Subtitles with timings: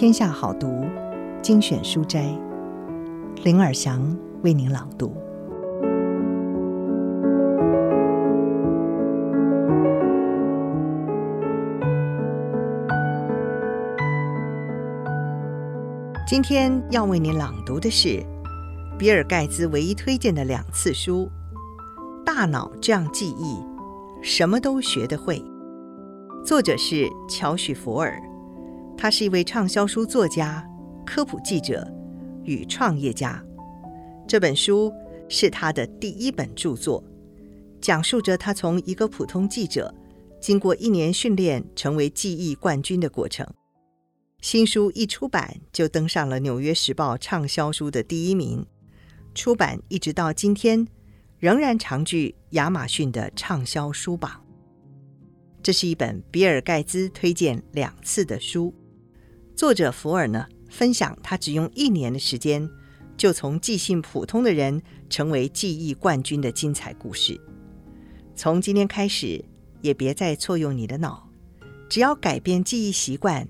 [0.00, 0.86] 天下好读
[1.42, 2.34] 精选书斋，
[3.44, 4.00] 林尔祥
[4.42, 5.14] 为您朗读。
[16.26, 18.24] 今天要为您朗读的是
[18.98, 21.30] 比尔盖茨唯一推荐的两次书：
[22.24, 23.56] 《大脑这样记忆》，
[24.22, 25.44] 什么都学得会。
[26.42, 28.29] 作者是乔许·佛尔。
[29.00, 30.62] 他是一位畅销书作家、
[31.06, 31.90] 科普记者
[32.44, 33.42] 与创业家。
[34.28, 34.92] 这本书
[35.26, 37.02] 是他的第一本著作，
[37.80, 39.94] 讲述着他从一个普通记者，
[40.38, 43.46] 经过一年训练成为记忆冠军的过程。
[44.42, 48.66] 新书一出版就登上了《纽约时报》畅销书的第一名，
[49.34, 50.86] 出版一直到今天，
[51.38, 54.44] 仍然长居亚马逊的畅销书榜。
[55.62, 58.74] 这是一本比尔盖茨推荐两次的书。
[59.60, 62.66] 作者福尔呢，分享他只用一年的时间，
[63.18, 67.38] 就从记性普通的人成为记忆冠军的精彩故事。
[68.34, 69.44] 从今天开始，
[69.82, 71.28] 也别再错用你的脑，
[71.90, 73.46] 只要改变记忆习惯，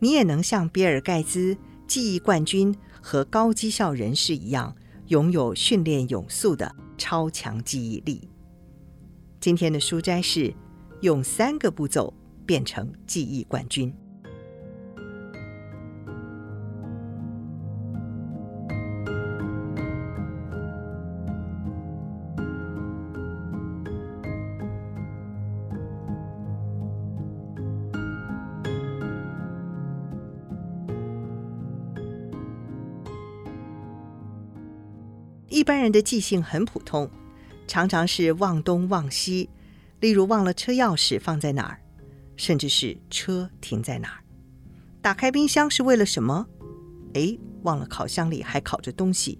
[0.00, 1.56] 你也能像比尔盖茨、
[1.86, 4.74] 记忆冠军和高绩效人士一样，
[5.06, 8.28] 拥有训练有素的超强记忆力。
[9.38, 10.52] 今天的书斋是
[11.02, 12.12] 用三个步骤
[12.44, 13.94] 变成记忆冠军。
[35.54, 37.08] 一般人的记性很普通，
[37.68, 39.48] 常常是忘东忘西，
[40.00, 41.78] 例如忘了车钥匙放在哪儿，
[42.34, 44.18] 甚至是车停在哪儿。
[45.00, 46.44] 打开冰箱是为了什么？
[47.12, 49.38] 哎，忘了烤箱里还烤着东西。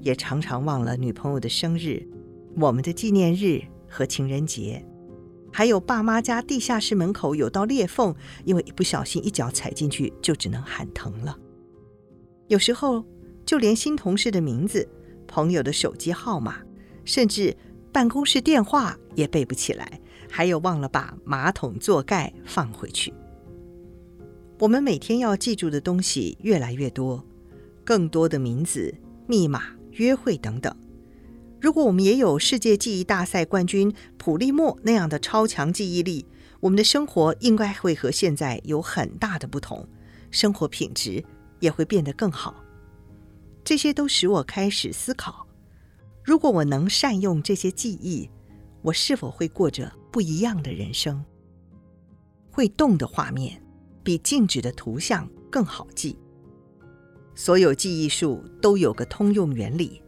[0.00, 2.02] 也常常忘了女朋友的生日、
[2.56, 4.82] 我们的纪念日和情人节，
[5.52, 8.16] 还有爸妈家地下室门口有道裂缝，
[8.46, 11.38] 因为一不小心一脚踩进去就只能喊疼了。
[12.48, 13.04] 有时候
[13.44, 14.88] 就连新同事的名字。
[15.34, 16.58] 朋友的手机号码，
[17.04, 17.56] 甚至
[17.90, 20.00] 办公室电话也背不起来，
[20.30, 23.12] 还有忘了把马桶座盖放回去。
[24.60, 27.26] 我们每天要记住的东西越来越多，
[27.82, 28.94] 更多的名字、
[29.26, 29.64] 密码、
[29.94, 30.72] 约会等等。
[31.60, 36.24] 如果我们也有世界记忆大赛冠军普利莫那样的超强记忆力，
[36.60, 39.84] 我们的生活应该会和现在有很大的不同，
[40.30, 41.24] 生活品质
[41.58, 42.63] 也会变得更好。
[43.64, 45.46] 这些都使我开始思考：
[46.22, 48.28] 如果我能善用这些记忆，
[48.82, 51.24] 我是否会过着不一样的人生？
[52.50, 53.60] 会动的画面
[54.02, 56.16] 比静止的图像更好记。
[57.34, 60.00] 所有记忆术都有个通用原理，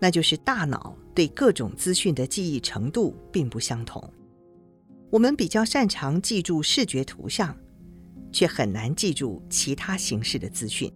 [0.00, 4.02] 那就是大脑对各种资讯的记忆程度并不相同。
[5.10, 7.54] 我们比较擅长记住视觉图像，
[8.32, 10.90] 却很难记住其他形式的资讯。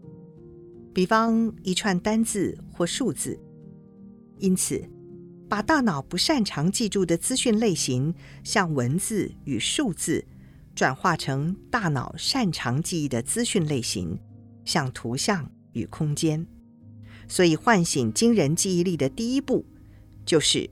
[0.95, 3.37] 比方一串单字或数字，
[4.39, 4.81] 因此，
[5.49, 10.25] 把大脑不擅长记住的资讯类型，像文字与数字，
[10.73, 14.17] 转化成大脑擅长记忆的资讯类型，
[14.65, 16.47] 像图像与空间。
[17.27, 19.67] 所以，唤醒惊人记忆力的第一步，
[20.25, 20.71] 就是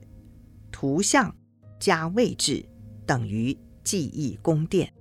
[0.71, 1.35] 图像
[1.81, 2.63] 加位置
[3.05, 4.93] 等于记忆宫殿。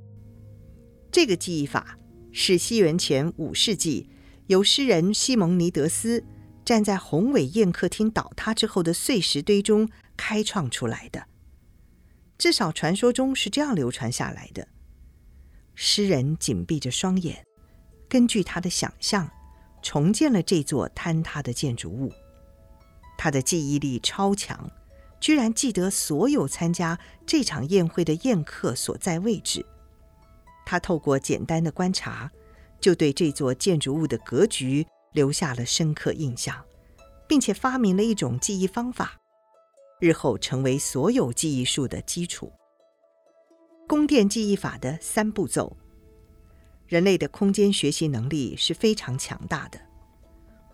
[1.12, 1.96] 这个记忆法
[2.32, 4.08] 是西元前五世纪。
[4.48, 6.24] 由诗人西蒙尼德斯
[6.64, 11.26] 站在宏伟宴客厅倒塌之后的碎石堆中开创出来的，
[12.36, 14.66] 至少传说中是这样流传下来的。
[15.74, 17.44] 诗人紧闭着双眼，
[18.08, 19.30] 根据他的想象
[19.80, 22.12] 重建了这座坍塌的建筑物。
[23.16, 24.70] 他的记忆力超强，
[25.20, 29.64] 居然记得所有参加这场宴会的宴客所在位置。
[30.66, 32.30] 他透过简单的观察。
[32.82, 36.62] 就对这座建筑物的格局留下了深刻印象，
[37.28, 39.18] 并且发明了一种记忆方法，
[40.00, 42.52] 日后成为所有记忆术的基础。
[43.88, 45.76] 宫殿记忆法的三步骤。
[46.88, 49.80] 人类的空间学习能力是非常强大的，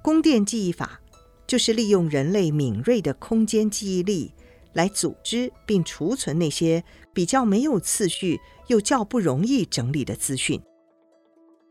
[0.03, 1.01] 宫殿记忆法
[1.47, 4.33] 就是利用人类敏锐的空间记忆力
[4.73, 6.83] 来组织并储存那些
[7.13, 10.61] 比较没有次序又较不容易整理的资讯。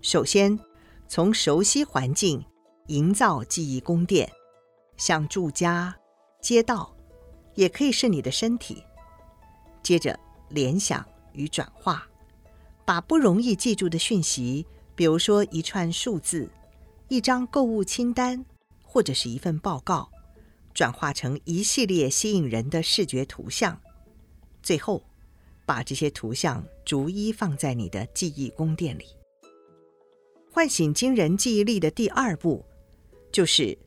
[0.01, 0.57] 首先，
[1.07, 2.43] 从熟悉环境
[2.87, 4.31] 营造记忆宫殿，
[4.95, 5.93] 像住家、
[6.39, 6.95] 街道，
[7.55, 8.83] 也可以是你的身体。
[9.81, 10.17] 接着，
[10.49, 12.07] 联想与转化，
[12.85, 14.65] 把不容易记住的讯息
[14.95, 16.49] 比如说一串数字、
[17.07, 18.45] 一张购物清单，
[18.83, 20.09] 或者是一份报告，
[20.73, 23.81] 转化成一系列吸引人的视觉图像，
[24.61, 25.03] 最后
[25.65, 29.16] 把这些图像逐一放在你的记忆宫殿里。
[30.57, 32.65] 唤醒惊人记忆力的第二步，
[33.31, 33.77] 就是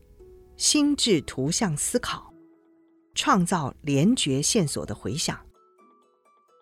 [0.56, 2.32] 心智图像思考，
[3.12, 5.36] 创造联觉线索的回响。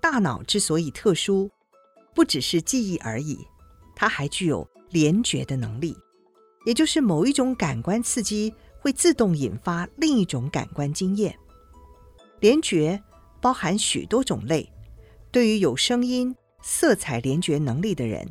[0.00, 1.50] 大脑之所以特殊，
[2.14, 3.38] 不只是记忆而已，
[3.94, 5.94] 它还具有联觉的能力，
[6.64, 11.38] 也就是某一种感官刺激会自动引发另一种感官经验。
[12.40, 12.99] 联觉
[13.43, 14.72] 包含许多种类，
[15.31, 18.26] 对于有声音、色彩联觉能力的人，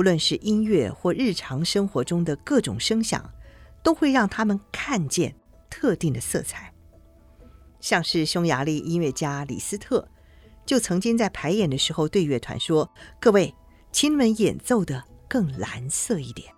[0.00, 3.22] 不论是音乐或日常生活中的各种声响，
[3.82, 5.36] 都会让他们看见
[5.68, 6.72] 特定的色彩。
[7.80, 10.08] 像是匈牙利音乐家李斯特。
[10.64, 13.54] 就曾经在排演的时候对乐团说：“各位，
[13.92, 16.50] 请你们演奏的更蓝色一点。”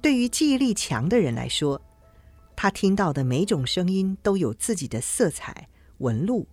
[0.00, 1.78] 对于记忆力强的人来说，
[2.56, 5.68] 他听到的每种声音都有自己的色彩
[5.98, 6.48] 纹路，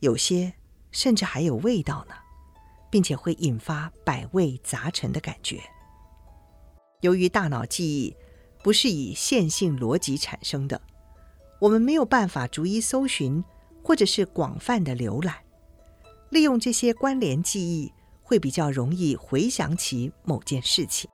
[0.00, 0.54] 有些
[0.90, 2.16] 甚至还有味道呢，
[2.92, 5.58] 并且会引发百味杂陈的感觉。
[7.00, 8.14] 由于大脑记忆
[8.62, 10.80] 不是以线性逻辑产生的，
[11.60, 13.42] 我们没有办法逐一搜寻。
[13.84, 15.34] 或者是广泛的浏览，
[16.30, 17.92] 利用这些关联记忆，
[18.22, 21.10] 会比较容易回想起某件事情。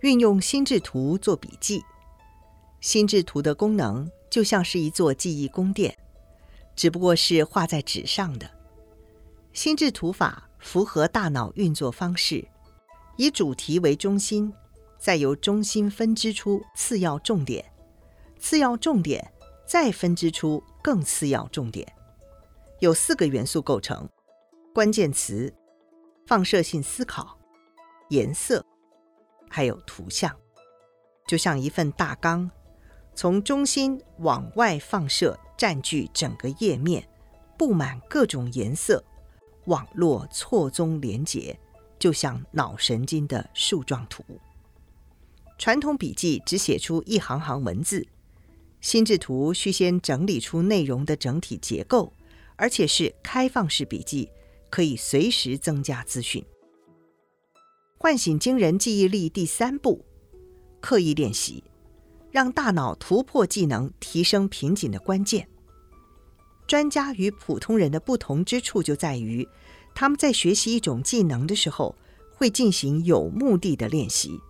[0.00, 1.80] 运用心智图做笔记，
[2.80, 5.96] 心智图的功能就像是一座记忆宫殿，
[6.74, 8.50] 只不过是画在纸上的。
[9.54, 12.46] 心智图法符合大脑运作方式，
[13.16, 14.52] 以主题为中心，
[14.98, 17.64] 再由中心分支出次要重点，
[18.36, 19.32] 次要重点
[19.64, 20.62] 再分支出。
[20.82, 21.90] 更次要重点，
[22.80, 24.06] 有四个元素构成：
[24.74, 25.50] 关键词、
[26.26, 27.38] 放射性思考、
[28.10, 28.62] 颜色，
[29.48, 30.30] 还有图像。
[31.26, 32.50] 就像一份大纲，
[33.14, 37.08] 从中心往外放射，占据整个页面，
[37.56, 39.02] 布满各种颜色，
[39.66, 41.58] 网络错综连结，
[41.98, 44.24] 就像脑神经的树状图。
[45.58, 48.06] 传统笔记只写出一行行文字。
[48.80, 52.12] 心智图需先整理出内容的整体结构，
[52.56, 54.28] 而且是开放式笔记，
[54.68, 56.44] 可以随时增加资讯。
[57.96, 60.04] 唤醒惊人记忆力第三步，
[60.82, 61.64] 刻意练习，
[62.30, 65.48] 让大脑突破技能、提升瓶颈的关键。
[66.66, 69.46] 专家与普通人的不同之处就在于，
[69.94, 71.94] 他们在学习一种技能的时候，
[72.34, 74.40] 会进行有目的的练习，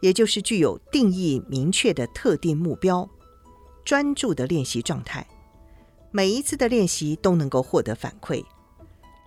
[0.00, 3.08] 也就是具有定义明确的特定目标。
[3.84, 5.26] 专注的练习状态，
[6.10, 8.44] 每一次的练习都能够获得反馈，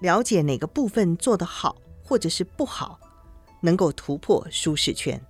[0.02, 3.00] 了解哪个部分做得好或者是不好，
[3.62, 5.22] 能够突破舒适圈。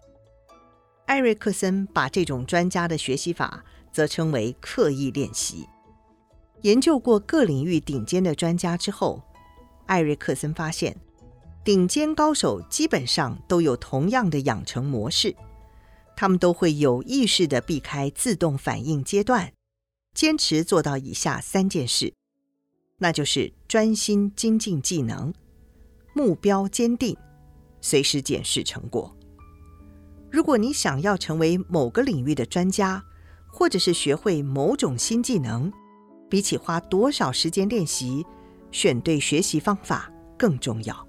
[1.05, 5.67] 艾瑞克森把这种专家的学习法则称为刻意练习。
[6.63, 9.21] 研究过各领域顶尖的专家之后，
[9.85, 10.95] 艾瑞克森发现，
[11.63, 15.35] 顶尖高手基本上都有同样的养成模式。
[16.15, 19.51] 他们都会有意识地避开自动反应阶段，
[20.13, 22.13] 坚持做到以下三件事，
[22.99, 25.33] 那就是专心精进技能、
[26.13, 27.17] 目标坚定、
[27.81, 29.13] 随时检视成果。
[30.31, 33.03] 如果你想要成为某个领域的专家，
[33.51, 35.73] 或者是学会某种新技能，
[36.33, 38.25] 比起花多少时间练习，
[38.71, 41.07] 选对学习方法更重要。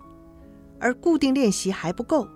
[0.79, 2.29] 而固定练习还不够，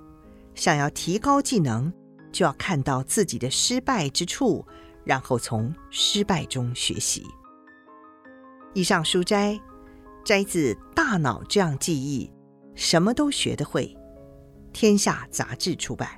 [0.55, 1.93] 想要提高技能，
[2.33, 4.65] 就要看到自己的失败之处，
[5.05, 7.27] 然后从失败中学习。
[8.73, 9.61] 以上书摘
[10.25, 12.25] 摘自《大脑这样记忆》，
[12.75, 13.95] 什么都学得会。
[14.73, 16.09] 天下杂志出版。